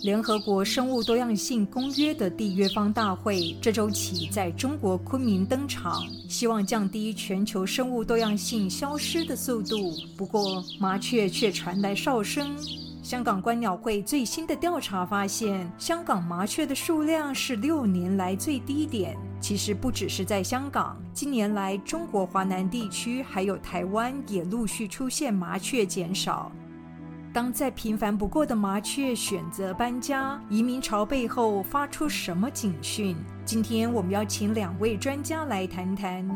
[0.00, 9.92] 联合国生物多样性公约的缔约方大会这周起在中国昆明登场，希望降低全球生物多样性消失的速度。
[10.16, 12.56] 不过，麻雀却传来哨声。
[13.02, 19.16] 香港观鸟会最新的调查发现，香港麻雀的数量是六年来最低点。
[19.40, 26.52] 其实不只是在香港，近年来中国华南地区还有台湾也陆续出现麻雀减少。
[27.32, 33.14] 当再平凡不过的麻雀选择搬家、移民潮背后发出什么警讯？
[33.44, 36.26] 今天我们要请两位专家来谈谈。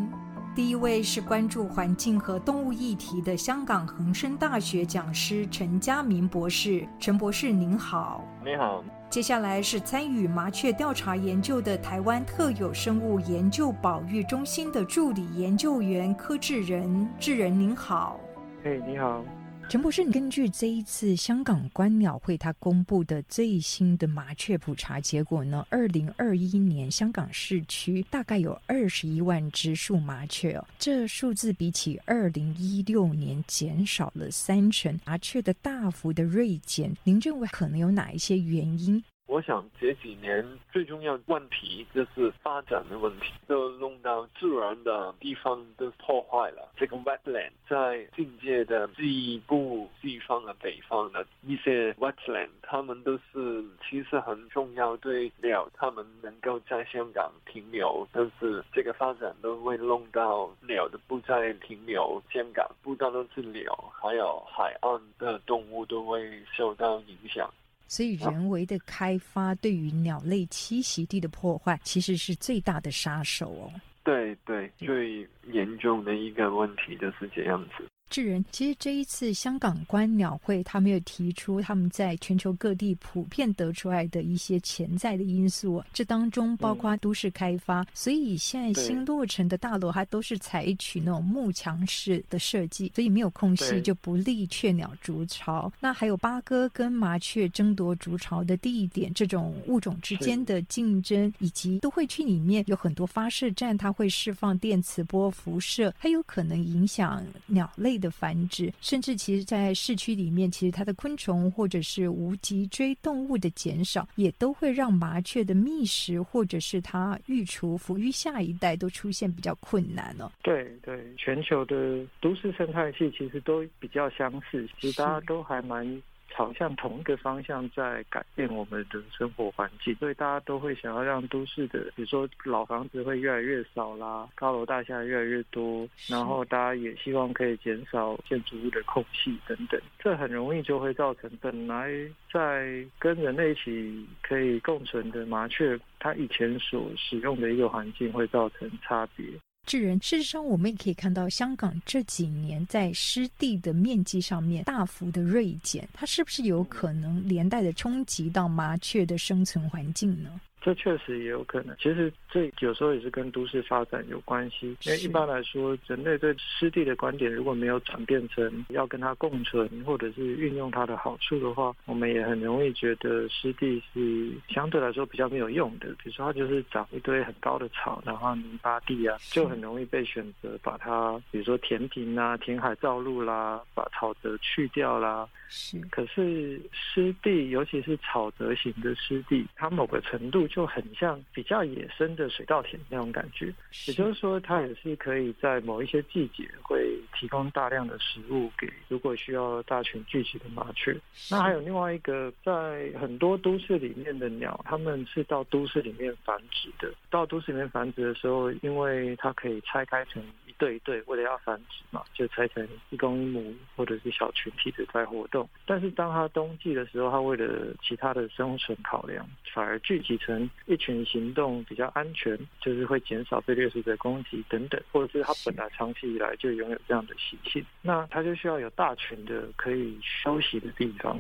[0.54, 6.86] 第一位是关注环境和动物议题的香港恒生大学讲师陈家明博士。
[6.98, 8.84] 陈博士您好，你好。
[9.08, 17.08] 接下来是参与麻雀调查研究的台湾特有生物研究保育中心的助理研究员柯志仁。
[17.18, 18.20] 志仁您好，
[18.62, 19.24] 嘿，你好。
[19.68, 39.02] 陈博士，根据这一次香港观鸟会他公布的最新的麻雀普查结果呢，二零二一年香港市区大概有二十一万只树麻雀哦，这数字比起二零一六年减少了三成，麻雀的大幅的锐减，您认为可能有哪一些原因？
[39.32, 46.70] 我想这几年最重要问题就是发展的问题，都弄到自然的地方都破坏了。
[46.76, 58.06] 这个 wetland 在境界的西部、西方和北方的一些 wetland，它们都是其实很重要，对鸟它们能够在香港停留。
[58.12, 67.50] 但是这个发展都会弄到鸟的不再停留，香港不单单是鸟，还有海岸的动物都会受到影响。
[67.92, 73.70] 所以，人为的开发对于鸟类栖息地的破坏，其实是最大的杀手哦。
[74.02, 77.86] 对对，最严重的一个问题就是这样子。
[78.12, 95.72] 智人，其实这一次香港观鸟会，他们有提出他们在全球各地普遍得出来的一些潜在的因素，这当中包括都市开发，所以现在新落成的大楼它都是采取那种幕墙式的设计，所以没有空隙就不利雀鸟筑巢。
[95.80, 108.01] 那还有八哥跟麻雀争夺筑巢的地点，这种物种之间的竞争，以及都会区里面有很多发射站，它会释放电磁波辐射，它有可能影响鸟类。
[108.02, 120.32] 的繁殖，甚至其实，在市区里面，其实它的昆虫或者是无脊椎动物的减少，也都会让麻雀的觅食或者是它育雏、抚育下一代都出现比较困难了。
[120.42, 126.02] 对对，全球的都市生态系其实都比较相似，其实大家都还蛮。
[126.34, 141.90] 朝向同一个方向在改变我们的生活环境，所以大家都会想要让都市的，比如说老房子会越来越少啦，高楼大厦越来越多，然后大家也希望可以减少建筑物的空隙等等，这很容易就会造成本来
[142.32, 149.26] 在跟人类一起可以共存的麻雀，它以前所使用的一个环境会造成差别。
[149.64, 160.40] 智人，事实上，我们也可以看到，香港这几年在湿地的面积上面大幅的锐减，它是不是有可能连带的冲击到麻雀的生存环境呢？
[160.62, 161.76] 这确实也有可能。
[161.76, 164.76] 其实这有时候也是跟都市发展有关系。
[164.84, 175.88] 因为一般来说，人类对湿地的观点如果没有转变成要跟它共存，或者是运用它的好处的话，我们也很容易觉得湿地是相对来说比较没有用的。
[176.02, 185.28] 比如说，它就是长一堆很高的草，然后泥巴地啊，就很容易被选择把它，比如说填平啊、填海造陆啦，把草泽去掉啦。
[185.52, 185.78] 是。
[185.90, 190.42] 可是湿地，尤其是草泽型的湿地，它某个程度。
[190.52, 193.46] 就很像比较野生的水稻田那种感觉，
[193.86, 200.94] 也就是说，它也是可以在某一些季节会提供大量的食物给如果需要大群聚集的麻雀。
[201.30, 206.92] 那还有另外一个，在很多都市里面的鸟，它们是到都市里面繁殖的。
[207.08, 210.22] 到都市里面繁殖的时候，因为它可以拆开成。
[210.62, 215.48] 对对，为了要繁殖嘛，就拆成一公一母或者是小群体的在活动。
[215.66, 231.18] 但是当它冬季的时候，它为了其他的生存考量，反而聚集成一群行动比较安全，就是会减少被掠食者攻击等等，或者是它本来长期以来就拥有这样的习性，那它就需要有大群的可以休息的地方。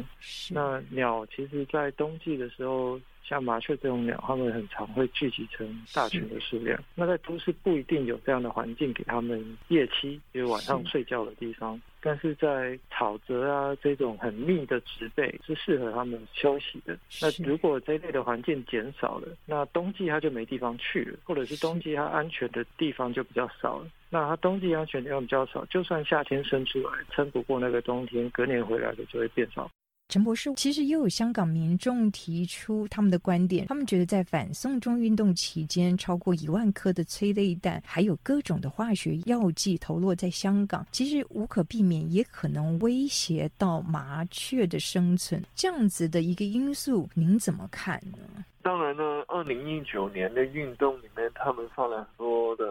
[0.50, 3.00] 那鸟其实，在冬季的时候。
[3.24, 6.78] 像麻雀这种鸟，它们很常会聚集成大群的数量。
[6.94, 11.80] 那在都市不一定有这样的环境给它们夜栖，就是晚上睡觉的地方。
[12.04, 16.98] 但是在草泽啊这种很密的植被是适合它们休息的。
[17.20, 23.86] 那如果这一类的环境减少了，那冬季它就没地方去了，或者是冬季它安全的地方就比较少了。
[24.10, 29.70] 那它冬季安全地方比较少，就算夏天生出来，撑不过那个冬天，隔年回来的就会变少。
[30.12, 45.42] 陈博士，其实也有香港民众提出他们的观点，他们觉得在反送中运动期间，超过一万颗的催泪弹，还有各种的化学药剂投落在香港，其实无可避免，也可能威胁到麻雀的生存。
[45.54, 48.44] 这样子的一个因素，您怎么看呢？
[48.60, 52.64] 当然呢，二零一九年的运动里面，他们放了很多的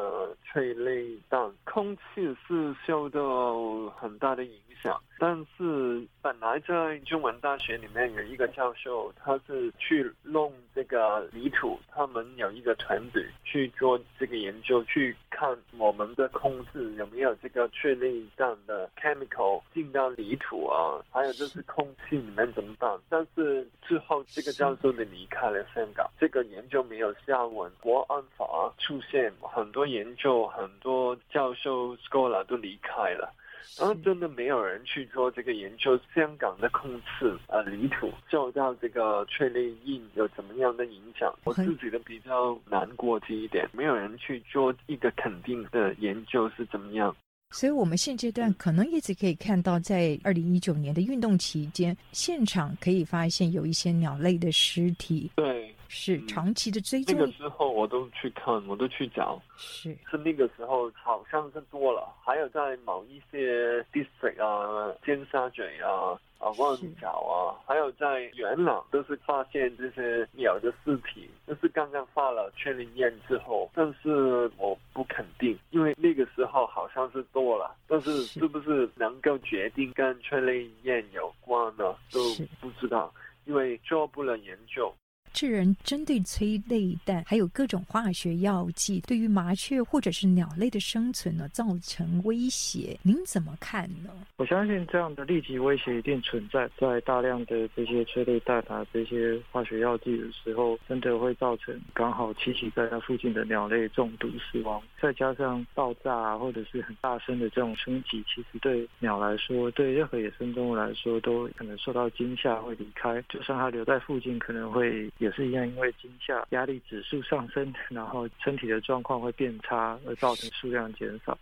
[0.45, 5.01] 催泪弹，空气是受到很大的影响。
[5.17, 22.95] 但是本来在中文大学里面有一个教授，他是去弄这个泥土，他们有一个团队去做这个研究，去看我们的控制有没有这个确定这样的 chemical 进到泥土啊，还有就是空气里面怎么办？
[23.09, 27.71] 但是之后这个教授就离开了香港，这个研究没有下文。
[27.79, 33.33] 国安法出现，很多研究，很多教授 scholar 都离开了。
[33.77, 41.33] 然后真的没有人去做这个研究，香港的空气呃泥土受到这个催泪印有怎么样的影响？
[41.43, 47.15] 我自己的比较难过这一点，没有人去做一个肯定的研究是怎么样。
[47.53, 55.29] 所以，我们现阶段可能一直可以看到，在二零一九年的运动期间，现场可以发现有一些鸟类的尸体。
[55.35, 55.60] 对。
[55.93, 57.13] 是长期的追踪。
[57.13, 59.39] 那个之后我都去看，我都去找。
[59.57, 81.93] 是是那个时候好像是多了，还有在某一些 district 啊，尖沙咀啊，啊旺角啊，还有在元朗都是发现这些鸟的尸体，就是刚刚发了确认验之后，但是我不肯定，因为那个时候好像是多了，但是是不是能够决定跟确认验有关呢？
[82.13, 82.19] 都
[82.61, 83.13] 不知道，
[83.43, 84.91] 因为做不了研究。
[85.33, 94.09] 这人针对催泪弹还有各种化学药剂，对于麻雀或者是鸟类的生存呢造成威胁，您怎么看呢？
[94.37, 104.81] 我相信这样的立即威胁一定存在，在大量的这些催泪弹啊、这些化学药剂的时候，真的会造成刚好栖息在它附近的鸟类中毒死亡。
[105.01, 113.23] 再加上爆炸啊，或者是很大声的这种冲击，其实对鸟来说，对任何野生动物来说，都可能受到惊吓会离开。
[113.29, 115.09] 就算它留在附近，可能会。
[115.21, 121.37] 也是一样，因为惊吓压力指数上升， 然后身体的状况会变差，而造成数量减少。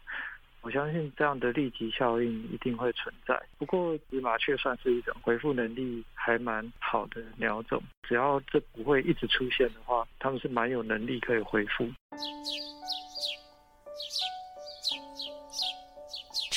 [0.62, 3.42] 我相信这样的立即效应一定会存在。
[3.58, 11.90] 不过，麻雀算是一种回复能力还蛮好的鸟种，只要这不会一直出现的话，它们是蛮有能力可以回复。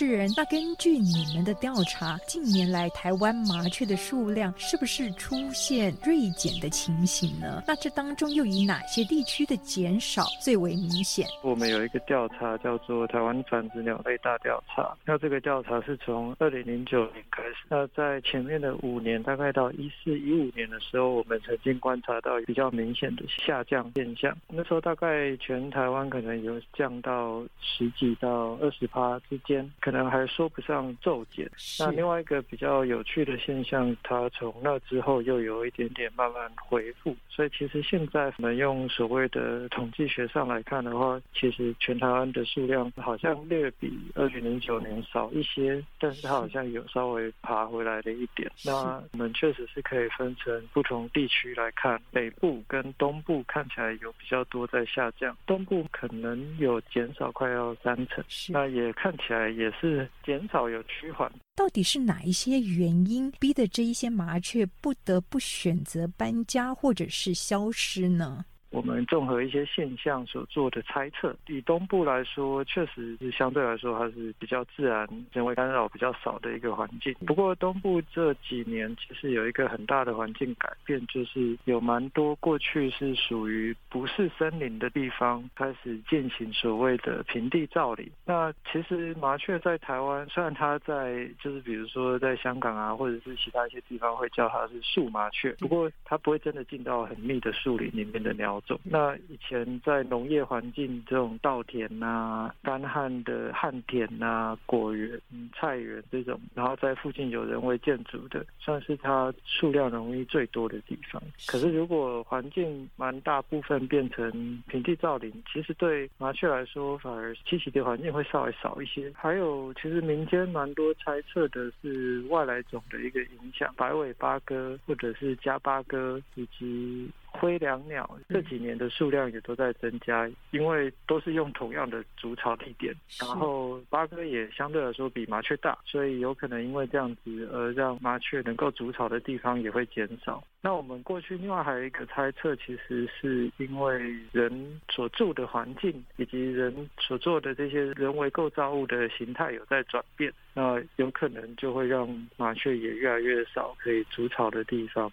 [0.02, 7.62] 智人，那根据你们的调查，近年来台湾麻雀的数量是不是出现锐减的情形呢？
[7.68, 11.24] 那这当中又以哪些地区的减少最为明显？
[11.44, 17.54] 我们有一个调查叫做台湾繁殖鸟类大调查，那这个调查是从二零零九年开始。
[17.68, 24.36] 那在前面的五年，大概到一四一五年的时候，我们曾经观察到比较明显的下降现象。
[24.48, 29.70] 那时候大概全台湾可能有降到十几到二十趴之间。
[29.80, 31.48] 可能还说不上骤减。
[31.78, 37.16] 那另外一个比较有趣的现象，它从那之后又有一点点慢慢恢复。
[37.28, 48.50] 所以其实现在我们用所谓的统计学上来看的话，其实全台湾的数量好像略比二零零九年少一些，但是它好像有稍微爬回来了一点。
[48.64, 59.71] 那我们确实是可以分成不同地区来看，北部跟东部看起来有比较多在下降，东部可能有减少快要三成，那也看起来也。
[59.80, 68.44] 是减少有趋缓，到底是哪一些原因逼得这一些麻雀不得不选择搬家或者是消失呢？
[68.72, 77.14] 我们综合一些现象所做的猜测，以东部来说，确实是相对来说还是比较自然、人为干扰比较少的一个环境。
[77.26, 88.10] 不过，东部这几年其实有一个很大的环境改变，就是有蛮多过去是属于不是森林的地方，开始进行所谓的平地造林。
[88.24, 98.61] 那其实麻雀在台湾，虽然它在就是比如说在香港啊，或者是其他一些地方会叫它是树麻雀，不过它不会真的进到很密的树林里面的鸟。
[98.84, 105.20] 那以前在农业环境这种稻田呐、干旱的旱田呐、果园、
[105.54, 111.22] 菜园这种，然后在附近有人为建筑的，算是它数量容易最多的地方。
[111.46, 114.30] 可是如果环境蛮大部分变成
[114.68, 119.12] 平地造林，其实对麻雀来说反而栖息的环境会稍微少一些。
[119.14, 127.10] 还有，其实民间蛮多猜测的是外来种的一个影响，白尾八哥或者是加八哥以及。
[127.32, 140.42] 灰椋鸟这几年的数量也都在增加，因为都是用同样的筑巢地点，然后八哥也相对来说比麻雀大，所以有可能因为这样子而让麻雀能够筑巢的地方也会减少。
[140.60, 155.10] 那我们过去另外还有一个猜测，其实是因为人所住的环境以及人所做的这些人为构造物的形态有在转变，那有可能就会让麻雀也越来越少可以筑巢的地方。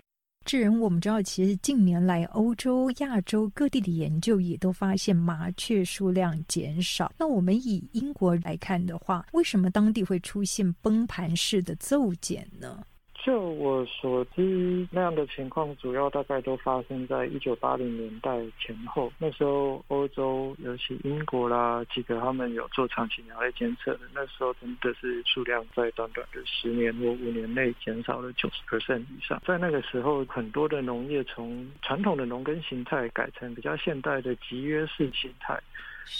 [0.50, 7.13] 智人，我们知道，其实近年来欧洲、亚洲各地的研究也都发现麻雀数量减少。
[7.20, 12.82] 那我们以英国来看的话，为什么当地会出现崩盘式的骤减呢？
[13.22, 19.12] 就我所知，那样的情况主要大概都发生在一九八零年代前后。
[19.18, 29.42] 那时候，欧洲尤其英国啦，几个他们有做长期鸟类监测的，那时候真的是数量在短短的十年或五年内减少了九十 percent 以上。
[29.46, 35.60] 在那个时候，很多的农业从传统的农耕形态改成比较现代的集约式形态。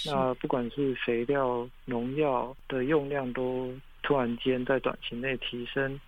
[0.06, 5.98] 那不管是肥料、农药的用量都突然间在短期内提升。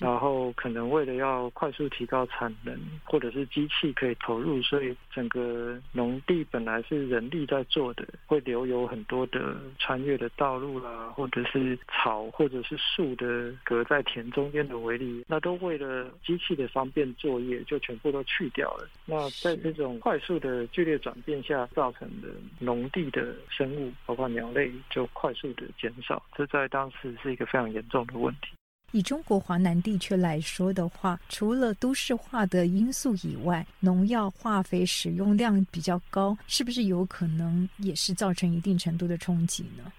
[0.00, 18.88] 然后可能为了要快速提高产能，或者是机器可以投入，所以整个农地本来是人力在做的，会留有很多的穿越的道路啦，或者是草或者是树的隔在田中间的围篱，那都为了机器的方便作业，就全部都去掉了。
[19.04, 28.52] 那在这种快速的剧烈转变下造成的农地的生物，包括鸟类，就快速的减少，这在当时是一个非常严重的问题。
[28.92, 39.92] 以中国华南地区来说的话，除了都市化的因素以外，农药、化肥使用量比较高，是不是有可能也是造成一定程度的冲击呢？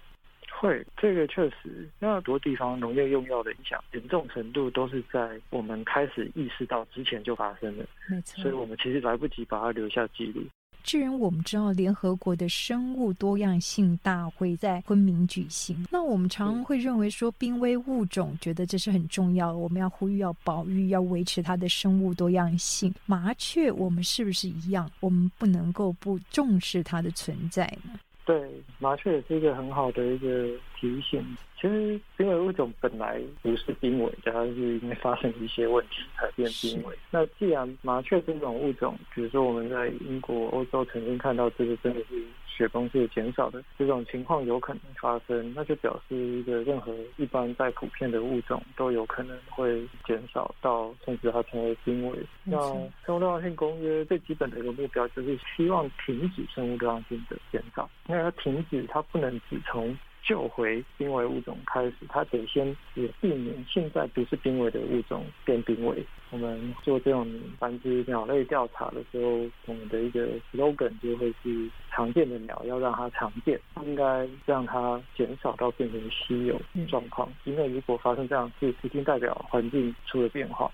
[0.60, 10.40] 会，这个确实，那很多地方农业用药的影响严重程度都是在我们开始意识到之前就发生了，没错，所以我们其实来不及把它留下记录。
[10.84, 22.92] 既然我们知道联合国的生物多样性大会在昆明举行，那我们常常会认为说濒危物种，觉得这是很重要，我们要呼吁要保育，要维持它的生物多样性。
[23.06, 24.90] 麻雀，我们是不是一样？
[25.00, 27.98] 我们不能够不重视它的存在呢？
[28.24, 28.40] 对，
[28.78, 30.48] 麻雀也是一个很好的一个
[30.78, 31.24] 提醒。
[31.60, 36.96] 其实濒危物种本来不是濒危，它是因为发生一些问题才变濒危。
[37.10, 52.18] 那既然麻雀这种物种，比如说我们在英国、欧洲曾经看到这个真的是雪崩是减少的这种情况有可能发生，那就表示一个任何一般在普遍的物种都有可能会减少到甚至它成为濒危。
[52.44, 52.58] 那
[53.06, 57.88] 生物多样性公约最基本的一个目标就是希望停止生物多样性的减少。
[58.06, 66.04] 那它停止，它不能只从救回濒危物种开始，它得先也避免现在不是濒危的物种变濒危。
[66.30, 69.30] 我们做这种繁殖鸟类调查的时候，
[69.66, 77.30] 我们的一个 slogan 就会是常见的鸟要让它常见，应该让它减少到变成稀有状况。
[77.44, 80.70] 因为如果发生这样事，一定代表环境出了变化。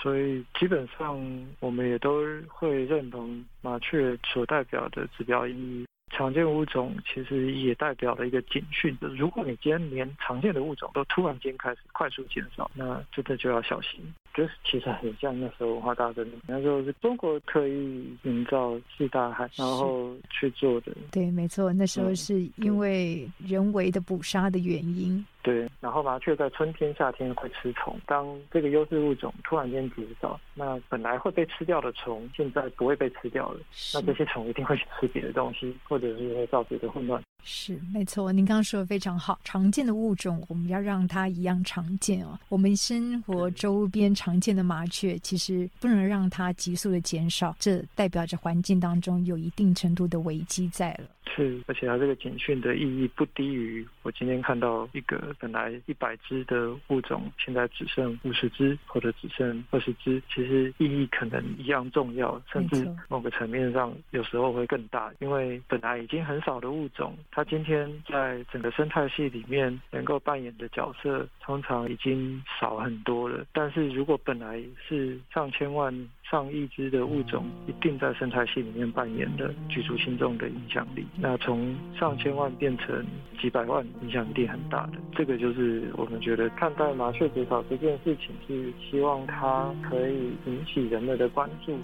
[0.00, 5.84] 所以基本上我们也都会认同麻雀所代表的指标意义。
[6.12, 14.00] 常见物种其实也代表了一个警讯，就是如果你今天连常见的物种都突然间开始快速减少，那真的就要小心。
[14.34, 20.92] 就是其实很像那时候文化大革命，那时候是中国刻意营造四大海，然后去做的。
[21.10, 25.24] 对，没错，那时候是因为人为的捕杀的原因。
[25.42, 27.98] 对，然后麻雀在春天、夏天会吃虫。
[28.06, 33.60] 当这个优势物种突然间减少，那本来会被吃掉的虫，现在不会被吃掉了。
[33.92, 37.20] 那这些虫一定会去吃别的东西，或者是会造成一个混乱。
[37.44, 39.38] 是，没错，您刚刚说的非常好。
[39.42, 42.38] 常见的物种，我们要让它一样常见哦。
[42.48, 51.04] 我们生活周边常见的麻雀，其实不能让它急速的减少，这代表着环境当中有一定程度的危机在了。
[51.34, 67.16] 是，而且它这个警讯的意义不低于我今天看到一个本来一百只的物种，现在只剩五十只或者只剩二十只，其实意义可能一样重要，甚至某个层面上有时候会更大，因为本来已经很少的物种。
[67.32, 73.44] 他今天在整个生态系里面能够扮演的角色，通常已经少很多了。
[73.52, 75.92] 但是如果本来是上千万。
[76.32, 81.04] 上亿只的物种，一定在生态系里面扮演了举足轻重的影响力。
[81.20, 83.04] 那从上千万变成
[83.38, 84.92] 几百万，影响力很大的。
[85.14, 91.78] 这个就是我们觉得看待麻雀减少这件事情，是希望它可以引起人们的关注。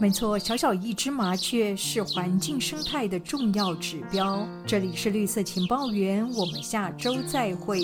[0.00, 4.46] 没错，小小一只麻雀是环境生态的重要指标。
[4.64, 7.80] 这里是绿色情报员，我们下周再会。